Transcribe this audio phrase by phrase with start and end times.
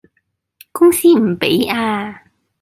[0.71, 2.23] 公司唔畀呀